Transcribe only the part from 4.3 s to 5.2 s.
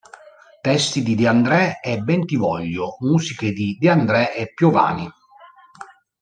e Piovani.